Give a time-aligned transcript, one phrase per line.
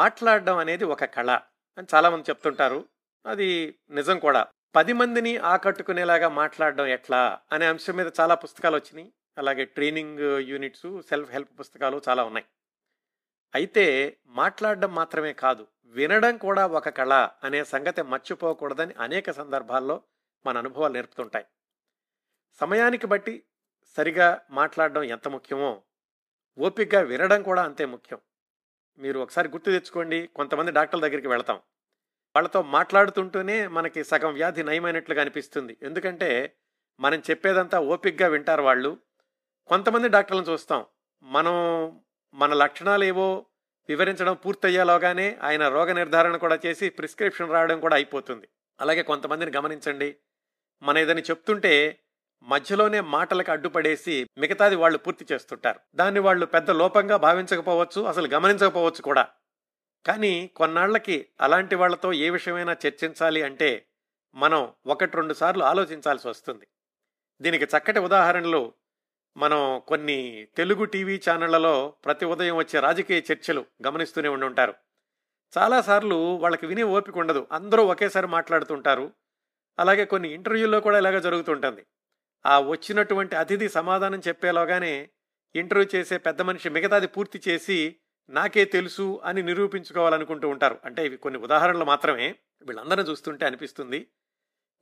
[0.00, 1.30] మాట్లాడడం అనేది ఒక కళ
[1.78, 2.88] అని చాలామంది చెప్తుంటారు.
[3.26, 4.46] అది నిజం కూడా.
[4.74, 9.12] పది మందిని ఆకట్టుకునేలాగా మాట్లాడడం ఎట్లా అనే అంశం మీద చాలా పుస్తకాలు వచ్చినాయి.
[9.38, 12.46] అలాగే ట్రైనింగ్ యూనిట్స్ సెల్ఫ్ హెల్ప్ పుస్తకాలు చాలా ఉన్నాయి.
[13.54, 20.02] అయితే మాట్లాడడం మాత్రమే కాదు వినడం కూడా ఒక కళ అనే సంగతి మర్చిపోకూడదని అనేక సందర్భాల్లో
[20.46, 21.44] మన అనుభవాలు నేర్పుతుంటాయి.
[22.52, 23.44] సమయానికి బట్టి
[23.96, 25.82] సరిగా మాట్లాడడం ఎంత ముఖ్యమో
[26.58, 28.18] ఓపికగా వినడం కూడా అంతే ముఖ్యం.
[28.98, 30.26] మీరు ఒకసారి గుర్తు తెచ్చుకోండి.
[30.26, 31.56] కొంతమంది డాక్టర్ల దగ్గరికి వెళతాం.
[32.36, 35.76] వాళ్ళతో మాట్లాడుతుంటూనే మనకి సగం వ్యాధి నయమైనట్లుగా అనిపిస్తుంది.
[35.82, 36.56] ఎందుకంటే
[37.00, 38.98] మనం చెప్పేదంతా ఓపిక్గా వింటారు వాళ్ళు.
[39.66, 40.84] కొంతమంది డాక్టర్లను చూస్తాం.
[41.22, 41.52] మనం
[42.34, 43.46] మన లక్షణాలు ఏవో
[43.88, 48.48] వివరించడం పూర్తయ్యేలోగానే ఆయన రోగ నిర్ధారణ కూడా చేసి ప్రిస్క్రిప్షన్ రాయడం కూడా అయిపోతుంది.
[48.80, 50.16] అలాగే కొంతమందిని గమనించండి.
[50.82, 51.98] మన ఏదని చెప్తుంటే
[52.42, 55.80] మధ్యలోనే మాటలకు అడ్డుపడేసి మిగతాది వాళ్ళు పూర్తి చేస్తుంటారు.
[55.94, 59.28] దాన్ని వాళ్ళు పెద్ద లోపంగా భావించకపోవచ్చు అసలు గమనించకపోవచ్చు కూడా.
[60.06, 63.86] కానీ కొన్నాళ్ళకి అలాంటి వాళ్ళతో ఏ విషయమైనా చర్చించాలి అంటే
[64.34, 66.66] మనం ఒకటి రెండు సార్లు ఆలోచించాల్సి వస్తుంది.
[67.40, 68.72] దీనికి చక్కటి ఉదాహరణలు
[69.36, 74.74] మనం కొన్ని తెలుగు టీవీ ఛానళ్ళలో ప్రతి ఉదయం వచ్చే రాజకీయ చర్చలు గమనిస్తూనే ఉండి ఉంటారు.
[75.58, 77.46] చాలాసార్లు వాళ్ళకి వినే ఓపిక ఉండదు.
[77.52, 79.12] అందరూ ఒకేసారి మాట్లాడుతుంటారు
[79.78, 81.86] అలాగే కొన్ని ఇంటర్వ్యూల్లో కూడా ఇలాగ జరుగుతుంటుంది
[82.46, 85.10] ఆ వచ్చినటువంటి అతిథి సమాధానం చెప్పేలోగానే
[85.56, 87.96] ఇంటర్వ్యూ చేసే పెద్ద మనిషి మిగతాది పూర్తి చేసి
[88.30, 90.78] నాకే తెలుసు అని నిరూపించుకోవాలనుకుంటూ ఉంటారు.
[90.84, 92.34] అంటే ఇవి కొన్ని ఉదాహరణలు మాత్రమే.
[92.62, 94.06] వీళ్ళందరిని చూస్తుంటే అనిపిస్తుంది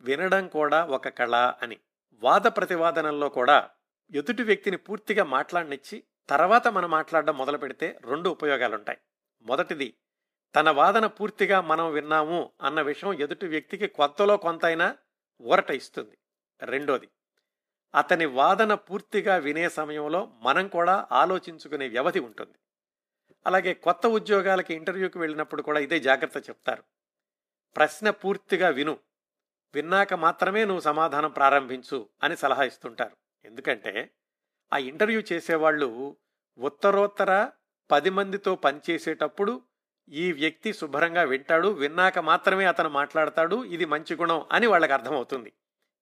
[0.00, 1.78] వినడం కూడా ఒక కళ అని.
[2.14, 3.70] వాద ప్రతివాదనల్లో కూడా
[4.14, 8.98] ఎదుటి వ్యక్తిని పూర్తిగా మాట్లాడనిచ్చి తర్వాత మనం మాట్లాడడం మొదలు పెడితే రెండు ఉపయోగాలుంటాయి.
[9.42, 9.94] మొదటిది
[10.56, 14.96] తన వాదన పూర్తిగా మనం విన్నాము అన్న విషయం ఎదుటి వ్యక్తికి కొత్తలో కొంతైనా
[15.40, 16.18] ఊరట ఇస్తుంది.
[16.62, 17.08] రెండోది
[17.94, 22.58] అతని వాదన పూర్తిగా వినే సమయంలో మనం కూడా ఆలోచించుకునే వ్యవధి ఉంటుంది.
[23.46, 26.84] అలాగే కొత్త ఉద్యోగాలకి ఇంటర్వ్యూకి వెళ్ళినప్పుడు కూడా ఇదే జాగ్రత్త చెప్తారు.
[27.76, 28.98] ప్రశ్న పూర్తిగా విను.
[29.74, 33.16] విన్నాక మాత్రమే నువ్వు సమాధానం ప్రారంభించు అని సలహా ఇస్తుంటారు.
[33.44, 34.10] ఎందుకంటే
[34.72, 36.16] ఆ ఇంటర్వ్యూ చేసేవాళ్ళు
[36.58, 37.50] ఉత్తరోత్తర
[37.90, 39.62] పది మందితో పనిచేసేటప్పుడు
[40.08, 45.52] ఈ వ్యక్తి శుభ్రంగా వింటాడు విన్నాక మాత్రమే అతను మాట్లాడతాడు ఇది మంచి గుణం అని వాళ్ళకి అర్థమవుతుంది.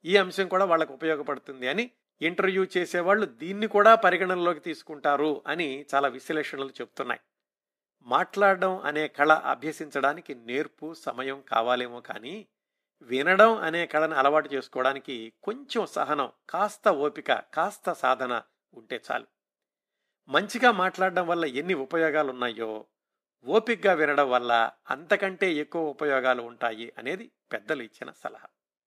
[0.05, 1.91] ఈ అంశం కూడా వాళ్ళకు ఉపయోగపడుతుంది అని
[2.21, 7.21] ఇంటర్వ్యూ చేసేవాళ్ళు దీన్ని కూడా పరిగణనలోకి తీసుకుంటారు అని చాలా విశ్లేషణలు చెప్తున్నాయి.
[8.03, 12.49] మాట్లాడడం అనే కళ అభ్యసించడానికి నేర్పు సమయం కావాలేమో కానీ
[13.01, 18.43] వినడం అనే కళను అలవాటు చేసుకోవడానికి కొంచెం సహనం కాస్త ఓపిక కాస్త సాధన
[18.75, 19.27] ఉంటే చాలు.
[20.29, 22.87] మంచిగా మాట్లాడడం వల్ల ఎన్ని ఉపయోగాలు ఉన్నాయో
[23.45, 28.49] ఓపికగా వినడం వల్ల అంతకంటే ఎక్కువ ఉపయోగాలు ఉంటాయి అనేది పెద్దలు ఇచ్చిన సలహా.